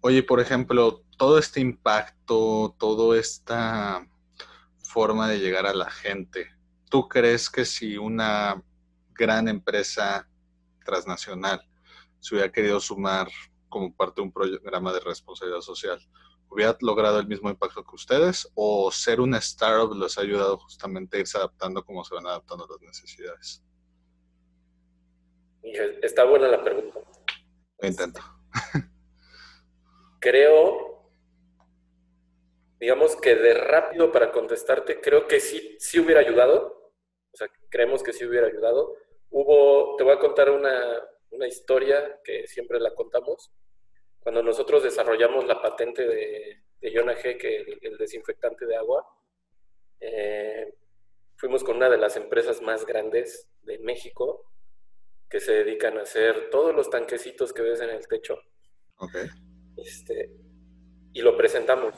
[0.00, 4.06] Oye, por ejemplo, todo este impacto, toda esta
[4.82, 6.50] forma de llegar a la gente,
[6.90, 8.62] ¿tú crees que si una
[9.10, 10.28] gran empresa
[10.84, 11.64] transnacional
[12.22, 13.28] se hubiera querido sumar
[13.68, 15.98] como parte de un programa de responsabilidad social,
[16.48, 21.16] hubiera logrado el mismo impacto que ustedes o ser una startup les ha ayudado justamente
[21.16, 23.64] a irse adaptando como se van adaptando a las necesidades?
[25.62, 27.00] Está buena la pregunta.
[27.80, 28.20] Lo intento.
[30.20, 31.10] Creo,
[32.78, 36.92] digamos que de rápido para contestarte, creo que sí, sí hubiera ayudado.
[37.32, 38.94] O sea, creemos que sí hubiera ayudado.
[39.30, 40.70] Hubo, te voy a contar una,
[41.32, 43.52] una historia que siempre la contamos.
[44.20, 49.04] Cuando nosotros desarrollamos la patente de, de Yona G, que el, el desinfectante de agua,
[50.00, 50.74] eh,
[51.36, 54.46] fuimos con una de las empresas más grandes de México
[55.28, 58.38] que se dedican a hacer todos los tanquecitos que ves en el techo.
[58.96, 59.26] Okay.
[59.76, 60.30] Este,
[61.12, 61.94] y lo presentamos.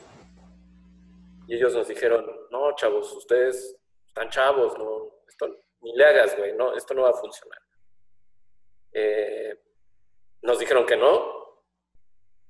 [1.47, 3.75] Y ellos nos dijeron, no, chavos, ustedes
[4.07, 5.47] están chavos, no, esto,
[5.81, 7.59] ni le hagas, güey, no, esto no va a funcionar.
[8.97, 9.59] Eh,
[10.41, 11.63] nos dijeron que no,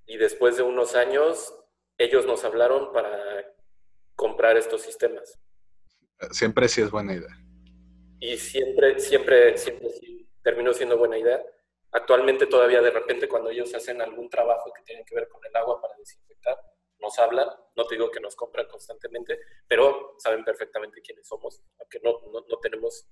[0.05, 1.53] y después de unos años,
[1.97, 3.51] ellos nos hablaron para
[4.15, 5.39] comprar estos sistemas.
[6.29, 7.35] Siempre sí es buena idea.
[8.19, 11.43] Y siempre, siempre, siempre sí terminó siendo buena idea.
[11.91, 15.55] Actualmente todavía de repente cuando ellos hacen algún trabajo que tiene que ver con el
[15.55, 16.57] agua para desinfectar,
[16.99, 21.99] nos hablan, no te digo que nos compran constantemente, pero saben perfectamente quiénes somos, aunque
[22.03, 23.07] no, no, tenemos,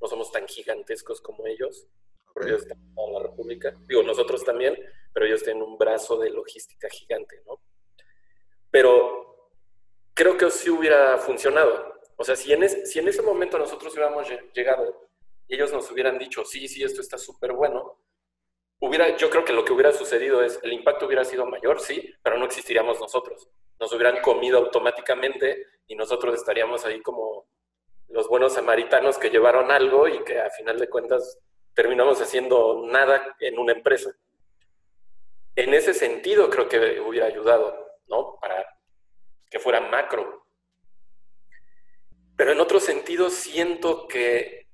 [0.00, 1.86] no somos tan gigantescos como ellos,
[2.32, 4.76] porque ellos están en la República, digo nosotros también,
[5.12, 7.60] pero ellos tienen un brazo de logística gigante, ¿no?
[8.70, 9.50] Pero
[10.14, 11.92] creo que sí hubiera funcionado.
[12.16, 15.08] O sea, si en, si en ese momento nosotros hubiéramos llegado
[15.48, 17.98] y ellos nos hubieran dicho, sí, sí, esto está súper bueno,
[18.80, 22.14] hubiera, yo creo que lo que hubiera sucedido es, el impacto hubiera sido mayor, sí,
[22.22, 23.48] pero no existiríamos nosotros.
[23.78, 27.46] Nos hubieran comido automáticamente y nosotros estaríamos ahí como
[28.08, 31.38] los buenos samaritanos que llevaron algo y que a final de cuentas
[31.74, 34.14] terminamos haciendo nada en una empresa.
[35.54, 38.38] En ese sentido creo que hubiera ayudado, ¿no?
[38.40, 38.66] Para
[39.50, 40.46] que fuera macro.
[42.36, 44.68] Pero en otro sentido siento que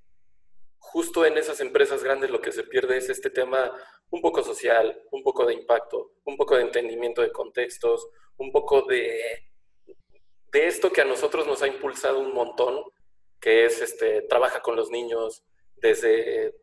[0.79, 3.73] justo en esas empresas grandes lo que se pierde es este tema
[4.11, 8.09] un poco social, un poco de impacto, un poco de entendimiento de contextos,
[8.39, 9.49] un poco de,
[10.53, 12.83] de esto que a nosotros nos ha impulsado un montón,
[13.41, 15.45] que es este, trabaja con los niños
[15.77, 16.55] desde,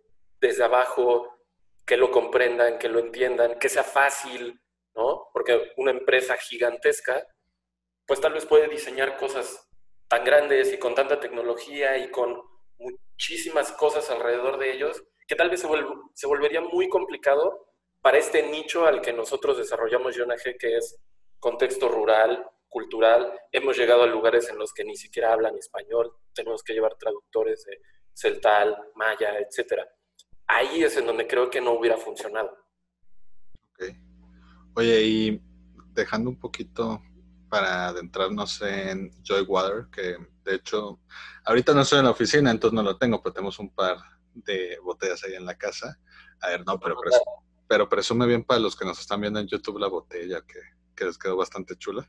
[0.48, 1.40] desde abajo,
[1.86, 4.60] que lo comprendan, que lo entiendan, que sea fácil,
[4.96, 5.28] ¿no?
[5.34, 7.26] Porque una empresa gigantesca,
[8.06, 9.68] pues tal vez puede diseñar cosas
[10.08, 12.42] tan grandes y con tanta tecnología y con
[12.78, 15.68] muchísimas cosas alrededor de ellos, que tal vez se,
[16.14, 17.68] se volvería muy complicado
[18.02, 21.00] para este nicho al que nosotros desarrollamos G, que es
[21.40, 23.34] contexto rural, cultural.
[23.52, 27.64] Hemos llegado a lugares en los que ni siquiera hablan español, tenemos que llevar traductores
[27.66, 27.80] de
[28.14, 29.82] celtal, maya, etc.
[30.48, 32.58] Ahí es en donde creo que no hubiera funcionado.
[33.72, 33.96] Ok.
[34.76, 35.42] Oye, y
[35.94, 37.02] dejando un poquito
[37.50, 41.00] para adentrarnos en Joy Water, que de hecho,
[41.46, 43.98] ahorita no estoy en la oficina, entonces no lo tengo, pero tenemos un par
[44.34, 45.98] de botellas ahí en la casa.
[46.42, 46.96] A ver, no, pero,
[47.68, 50.60] pero presume bien para los que nos están viendo en YouTube la botella, que,
[50.96, 52.08] que les quedó bastante chula.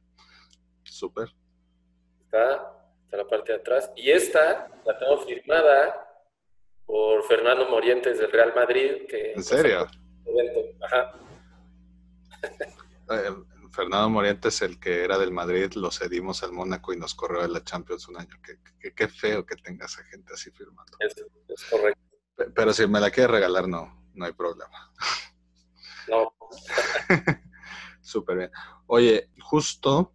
[0.82, 1.28] Súper.
[2.24, 2.72] Está,
[3.04, 3.90] está la parte de atrás.
[3.96, 6.05] Y esta la tengo firmada
[6.86, 9.06] por Fernando Morientes del Real Madrid.
[9.08, 9.86] Que ¿En serio?
[10.82, 11.12] Ajá.
[13.08, 13.30] Eh,
[13.70, 17.48] Fernando Morientes, el que era del Madrid, lo cedimos al Mónaco y nos corrió de
[17.48, 18.34] la Champions un año.
[18.42, 20.96] Qué, feo que tenga esa gente así firmando.
[20.98, 21.14] Es,
[21.70, 22.00] correcto.
[22.52, 24.92] Pero si me la quiere regalar, no, no hay problema.
[26.08, 26.34] No.
[28.00, 28.50] Súper bien.
[28.86, 30.12] Oye, justo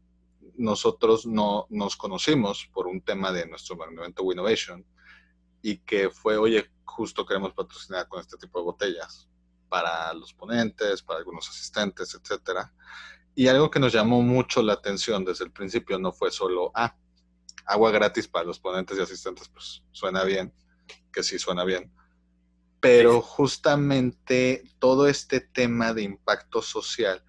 [0.56, 4.86] nosotros no nos conocimos por un tema de nuestro movimiento Innovation
[5.62, 9.30] y que fue, oye, justo queremos patrocinar con este tipo de botellas
[9.70, 12.74] para los ponentes, para algunos asistentes, etcétera.
[13.34, 16.96] Y algo que nos llamó mucho la atención desde el principio no fue solo, ah,
[17.66, 20.54] agua gratis para los ponentes y asistentes, pues suena bien,
[21.14, 21.92] que sí suena bien.
[22.82, 27.24] Pero justamente todo este tema de impacto social,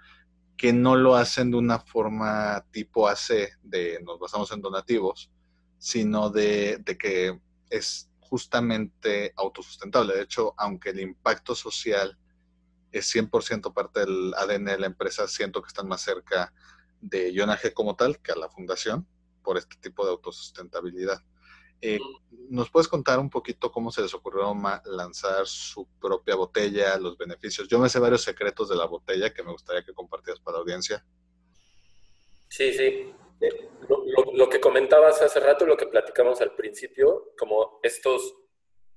[0.57, 5.31] que no lo hacen de una forma tipo AC, de nos basamos en donativos,
[5.79, 7.41] sino de, de que
[7.71, 10.15] es justamente autosustentable.
[10.15, 12.17] De hecho, aunque el impacto social
[12.91, 16.51] es 100% parte del ADN de la empresa, siento que están más cerca
[17.03, 19.07] de G como tal que a la fundación
[19.43, 21.23] por este tipo de autosustentabilidad.
[21.83, 21.99] Eh,
[22.49, 27.69] ¿Nos puedes contar un poquito cómo se les ocurrió lanzar su propia botella, los beneficios?
[27.69, 30.63] Yo me sé varios secretos de la botella que me gustaría que compartieras para la
[30.63, 31.05] audiencia.
[32.49, 33.13] Sí, sí.
[33.43, 33.69] Eh,
[34.35, 38.37] lo, que comentabas hace rato, lo que platicamos al principio, como estos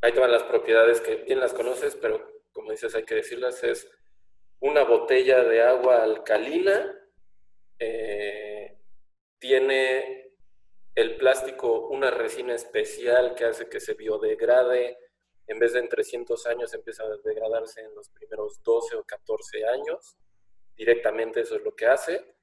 [0.00, 3.64] ahí te van las propiedades que bien las conoces, pero como dices, hay que decirlas,
[3.64, 3.90] es
[4.60, 6.96] una botella de agua alcalina,
[7.80, 8.78] eh,
[9.40, 10.23] tiene
[10.94, 14.98] el plástico una resina especial que hace que se biodegrade.
[15.46, 19.66] En vez de en 300 años empieza a degradarse en los primeros 12 o 14
[19.66, 20.16] años.
[20.76, 22.36] Directamente eso es lo que hace.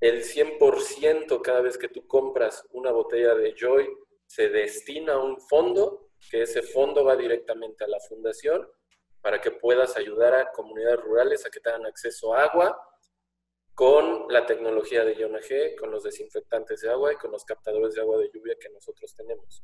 [0.00, 3.88] El 100% cada vez que tú compras una botella de Joy
[4.26, 8.68] se destina a un fondo, que ese fondo va directamente a la fundación
[9.20, 12.87] para que puedas ayudar a comunidades rurales a que tengan acceso a agua
[13.78, 17.94] con la tecnología de Iona G, con los desinfectantes de agua y con los captadores
[17.94, 19.62] de agua de lluvia que nosotros tenemos.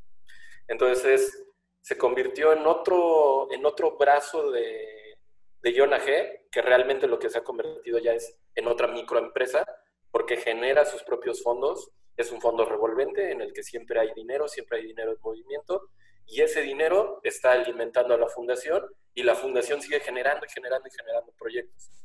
[0.69, 1.45] Entonces,
[1.81, 5.19] se convirtió en otro, en otro brazo de,
[5.61, 9.67] de Iona que realmente lo que se ha convertido ya es en otra microempresa,
[10.13, 11.91] porque genera sus propios fondos.
[12.17, 15.89] Es un fondo revolvente en el que siempre hay dinero, siempre hay dinero en movimiento,
[16.25, 20.87] y ese dinero está alimentando a la fundación y la fundación sigue generando y generando
[20.87, 22.04] y generando proyectos.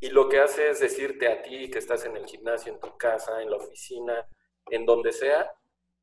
[0.00, 2.96] Y lo que hace es decirte a ti que estás en el gimnasio, en tu
[2.96, 4.28] casa, en la oficina,
[4.70, 5.52] en donde sea,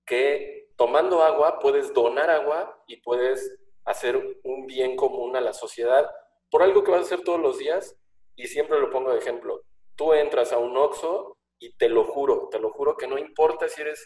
[0.06, 6.10] que tomando agua puedes donar agua y puedes hacer un bien común a la sociedad
[6.52, 7.98] por algo que vas a hacer todos los días.
[8.36, 9.64] Y siempre lo pongo de ejemplo.
[9.96, 13.70] Tú entras a un Oxxo y te lo juro, te lo juro que no importa
[13.70, 14.06] si eres,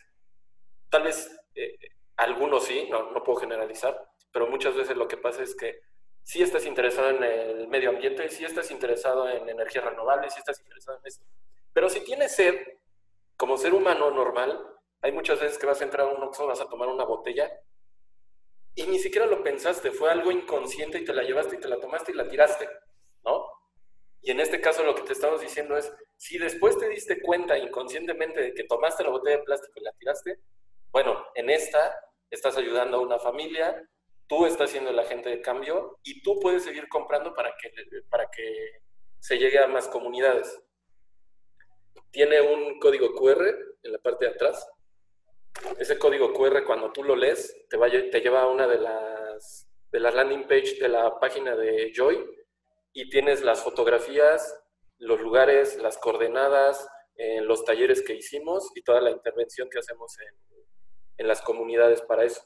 [0.89, 1.77] tal vez eh,
[2.15, 5.79] algunos sí, no, no puedo generalizar, pero muchas veces lo que pasa es que
[6.23, 10.59] si estás interesado en el medio ambiente, si estás interesado en energías renovables, si estás
[10.59, 11.25] interesado en esto.
[11.73, 12.55] Pero si tienes sed,
[13.35, 14.65] como ser humano normal,
[15.01, 17.49] hay muchas veces que vas a entrar a un Oxxo, vas a tomar una botella
[18.75, 21.79] y ni siquiera lo pensaste, fue algo inconsciente y te la llevaste y te la
[21.79, 22.69] tomaste y la tiraste,
[23.23, 23.45] ¿no?
[24.21, 27.57] Y en este caso lo que te estamos diciendo es, si después te diste cuenta
[27.57, 30.39] inconscientemente de que tomaste la botella de plástico y la tiraste,
[30.91, 31.93] bueno, en esta
[32.29, 33.85] estás ayudando a una familia,
[34.29, 37.71] tú estás siendo el agente de cambio y tú puedes seguir comprando para que,
[38.09, 38.83] para que
[39.19, 40.61] se llegue a más comunidades.
[42.11, 43.43] Tiene un código QR
[43.83, 44.69] en la parte de atrás.
[45.79, 49.99] Ese código QR, cuando tú lo lees, te, te lleva a una de las, de
[49.99, 52.23] landing page de la página de Joy
[52.93, 54.63] y tienes las fotografías,
[54.99, 60.15] los lugares, las coordenadas, en los talleres que hicimos y toda la intervención que hacemos
[61.17, 62.41] en las comunidades para eso.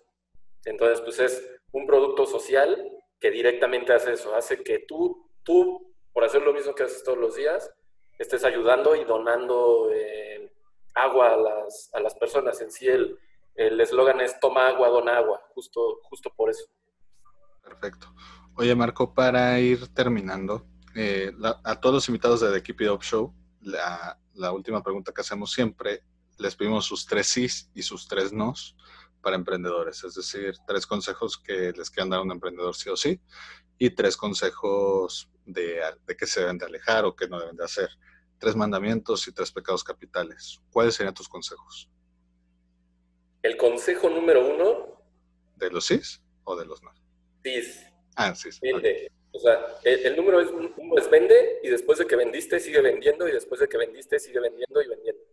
[0.65, 2.89] Entonces, pues es un producto social
[3.19, 7.17] que directamente hace eso, hace que tú, tú, por hacer lo mismo que haces todos
[7.17, 7.71] los días,
[8.17, 10.53] estés ayudando y donando eh,
[10.93, 12.61] agua a las, a las, personas.
[12.61, 16.65] En sí el eslogan es toma agua, dona agua, justo, justo por eso.
[17.63, 18.13] Perfecto.
[18.55, 21.31] Oye, Marco, para ir terminando, eh,
[21.63, 25.21] a todos los invitados de The Keep It Up Show, la, la, última pregunta que
[25.21, 26.03] hacemos siempre,
[26.37, 28.75] les pedimos sus tres sís y sus tres nos
[29.23, 32.97] para emprendedores, es decir, tres consejos que les quieran dar a un emprendedor sí o
[32.97, 33.19] sí
[33.79, 37.63] y tres consejos de, de qué se deben de alejar o qué no deben de
[37.63, 37.89] hacer.
[38.37, 40.61] Tres mandamientos y tres pecados capitales.
[40.71, 41.89] ¿Cuáles serían tus consejos?
[43.41, 45.01] El consejo número uno.
[45.55, 46.91] ¿De los cis o de los no?
[47.43, 47.85] Cis.
[48.15, 48.59] Ah, cis.
[48.59, 49.09] Vende.
[49.31, 53.27] O sea, el, número es, uno es vende y después de que vendiste sigue vendiendo
[53.27, 55.23] y después de que vendiste sigue vendiendo y vendiendo.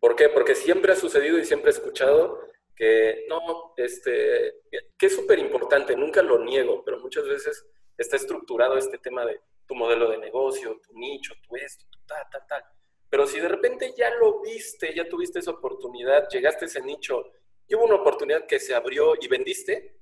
[0.00, 0.30] ¿Por qué?
[0.30, 4.62] Porque siempre ha sucedido y siempre he escuchado que no, este,
[4.98, 7.66] que es súper importante, nunca lo niego, pero muchas veces
[7.96, 12.24] está estructurado este tema de tu modelo de negocio, tu nicho, tu esto, tu tal,
[12.30, 12.64] tal, tal.
[13.08, 17.24] Pero si de repente ya lo viste, ya tuviste esa oportunidad, llegaste a ese nicho
[17.66, 19.96] y hubo una oportunidad que se abrió y vendiste,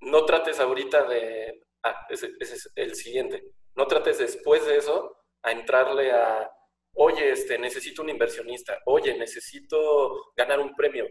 [0.00, 5.52] no trates ahorita de, ah, ese, es el siguiente, no trates después de eso a
[5.52, 6.50] entrarle a,
[6.94, 11.06] oye, este, necesito un inversionista, oye, necesito ganar un premio.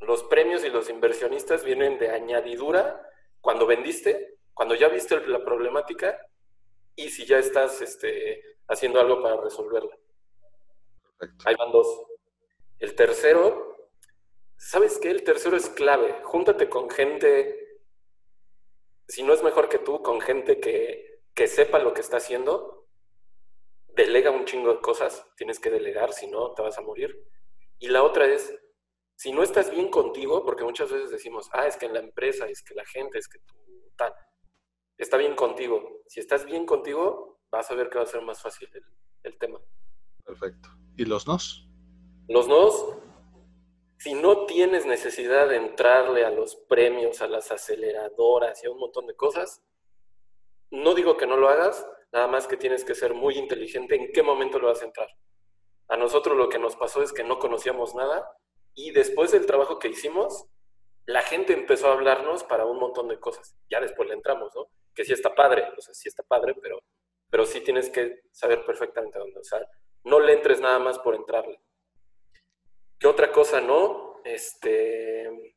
[0.00, 3.06] Los premios y los inversionistas vienen de añadidura
[3.40, 6.26] cuando vendiste, cuando ya viste la problemática
[6.96, 9.96] y si ya estás este, haciendo algo para resolverla.
[11.44, 12.06] Ahí van dos.
[12.78, 13.90] El tercero,
[14.56, 15.10] ¿sabes qué?
[15.10, 16.20] El tercero es clave.
[16.22, 17.80] Júntate con gente,
[19.06, 22.86] si no es mejor que tú, con gente que, que sepa lo que está haciendo.
[23.88, 27.22] Delega un chingo de cosas, tienes que delegar, si no, te vas a morir.
[27.78, 28.54] Y la otra es,
[29.20, 32.46] si no estás bien contigo, porque muchas veces decimos, ah, es que en la empresa,
[32.48, 33.54] es que la gente, es que tú
[33.94, 34.14] tal,
[34.96, 36.00] está bien contigo.
[36.06, 38.70] Si estás bien contigo, vas a ver que va a ser más fácil
[39.22, 39.60] el, tema.
[40.24, 40.70] Perfecto.
[40.96, 41.68] ¿Y los nos?
[42.28, 42.96] Los nos,
[43.98, 48.78] si no tienes necesidad de entrarle a los premios, a las aceleradoras y a un
[48.78, 49.62] montón de cosas,
[50.70, 54.12] no digo que no lo hagas, nada más que tienes que ser muy inteligente en
[54.12, 55.10] qué momento lo vas a entrar.
[55.88, 58.26] A nosotros lo que nos pasó es que no conocíamos nada
[58.74, 60.46] y después del trabajo que hicimos,
[61.06, 63.56] la gente empezó a hablarnos para un montón de cosas.
[63.68, 64.70] Ya después le entramos, ¿no?
[64.94, 66.82] Que sí está padre, o sea, sí está padre, pero,
[67.30, 69.42] pero sí tienes que saber perfectamente dónde.
[69.42, 69.60] Sea,
[70.04, 71.60] no le entres nada más por entrarle.
[72.98, 74.20] ¿Qué otra cosa no?
[74.24, 75.54] Este.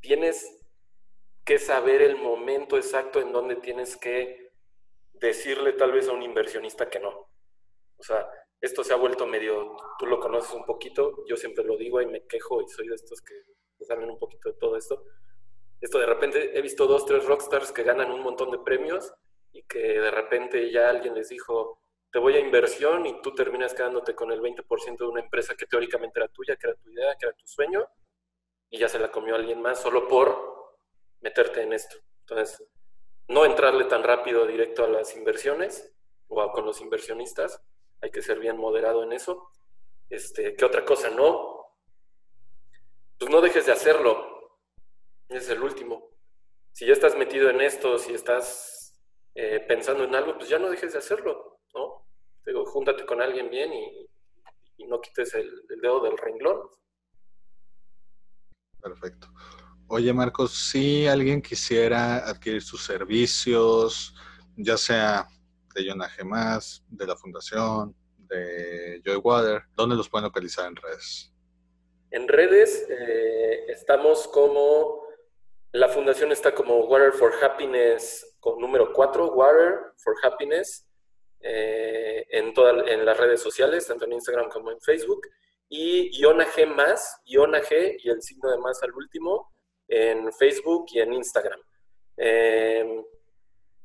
[0.00, 0.64] Tienes
[1.44, 4.52] que saber el momento exacto en donde tienes que
[5.14, 7.28] decirle tal vez a un inversionista que no.
[7.98, 8.28] O sea,
[8.60, 12.06] esto se ha vuelto medio, tú lo conoces un poquito, yo siempre lo digo y
[12.06, 13.34] me quejo y soy de estos que
[13.84, 15.04] saben un poquito de todo esto.
[15.80, 19.12] Esto de repente he visto dos, tres rockstars que ganan un montón de premios
[19.52, 21.80] y que de repente ya alguien les dijo,
[22.10, 25.66] te voy a inversión y tú terminas quedándote con el 20% de una empresa que
[25.66, 27.86] teóricamente era tuya, que era tu idea, que era tu sueño,
[28.70, 30.78] y ya se la comió alguien más solo por
[31.20, 31.96] meterte en esto.
[32.20, 32.66] Entonces,
[33.28, 35.94] no entrarle tan rápido directo a las inversiones
[36.28, 37.62] o con los inversionistas,
[38.00, 39.50] hay que ser bien moderado en eso.
[40.08, 41.10] Este, ¿Qué otra cosa?
[41.10, 41.56] No,
[43.18, 44.60] pues no dejes de hacerlo.
[45.28, 46.10] Es el último.
[46.72, 49.00] Si ya estás metido en esto, si estás
[49.34, 52.06] eh, pensando en algo, pues ya no dejes de hacerlo, ¿no?
[52.66, 54.08] Júntate con alguien bien y,
[54.86, 56.60] no quites el, el, dedo del renglón.
[58.80, 59.26] Perfecto.
[59.88, 64.14] Oye, Marcos, si alguien quisiera adquirir sus servicios,
[64.56, 65.28] ya sea
[65.76, 71.32] de Jonah Más, de la Fundación, de Joy Water, ¿dónde los pueden localizar en redes?
[72.10, 75.06] En redes eh, estamos como,
[75.72, 80.86] la fundación está como Water for Happiness con número 4, Water for Happiness,
[81.40, 85.20] eh, en, todas en las redes sociales, tanto en Instagram como en Facebook.
[85.68, 89.52] Y Iona G más, Iona G y el signo de más al último
[89.88, 91.60] en Facebook y en Instagram.
[92.16, 93.04] Eh,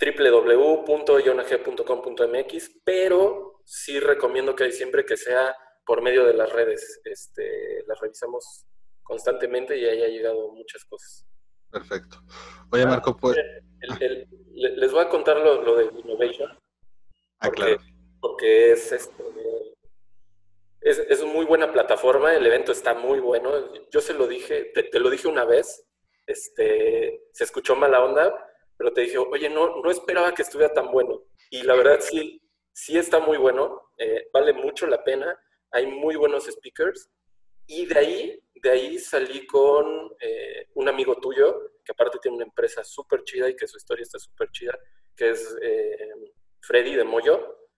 [0.02, 7.00] www.yonag.com.mx, pero sí recomiendo que siempre que sea por medio de las redes.
[7.04, 8.66] Este, las revisamos
[9.04, 11.28] constantemente y ahí ha llegado muchas cosas.
[11.70, 12.18] Perfecto.
[12.72, 13.38] Oye, Marco, pues...
[14.54, 16.58] les voy a contar lo, de Innovation.
[17.40, 17.78] Ah, claro.
[18.20, 19.24] Porque es, este,
[20.82, 23.52] es, es, muy buena plataforma, el evento está muy bueno.
[23.90, 25.88] Yo se lo dije, te, te lo dije una vez,
[26.28, 28.51] este, se escuchó mala onda,
[28.82, 31.22] pero te dije, oye, no, no esperaba que estuviera tan bueno.
[31.52, 32.42] Y la verdad sí,
[32.74, 37.12] sí está muy bueno, eh, vale mucho la pena, hay muy buenos speakers.
[37.68, 42.46] Y de ahí, de ahí salí con eh, un amigo tuyo, que aparte tiene una
[42.46, 44.76] empresa súper chida y que su historia está súper chida,
[45.16, 46.10] que es eh,
[46.62, 47.70] Freddy de Moyo.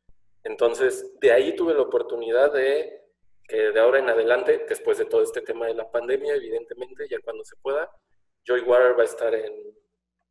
[0.42, 3.02] Entonces, de ahí tuve la oportunidad de
[3.46, 7.20] que de ahora en adelante, después de todo este tema de la pandemia, evidentemente, ya
[7.20, 7.92] cuando se pueda,
[8.46, 9.83] Joy Water va a estar en,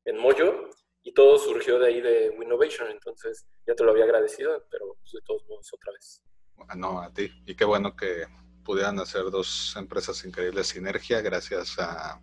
[0.04, 0.68] en Moyo
[1.02, 5.12] y todo surgió de ahí de Winnovation, entonces ya te lo había agradecido, pero pues,
[5.12, 6.22] de todos modos otra vez.
[6.76, 7.30] No, a ti.
[7.46, 8.26] Y qué bueno que
[8.64, 12.22] pudieran hacer dos empresas increíbles sinergia gracias a,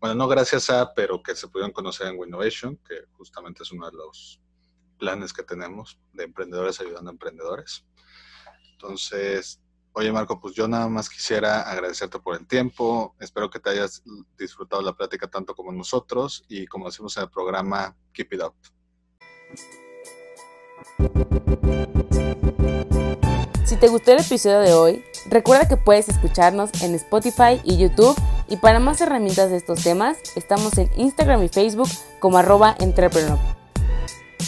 [0.00, 3.90] bueno, no gracias a, pero que se pudieron conocer en Winnovation, que justamente es uno
[3.90, 4.40] de los
[4.98, 7.86] planes que tenemos de emprendedores ayudando a emprendedores.
[8.72, 9.60] Entonces,
[9.94, 13.14] oye Marco, pues yo nada más quisiera agradecerte por el tiempo.
[13.20, 14.02] Espero que te hayas
[14.36, 18.54] disfrutado la plática tanto como nosotros y como decimos en el programa, keep it up.
[23.64, 28.16] Si te gustó el episodio de hoy, recuerda que puedes escucharnos en Spotify y YouTube
[28.48, 31.88] y para más herramientas de estos temas, estamos en Instagram y Facebook
[32.20, 33.38] como arroba entrepreneur.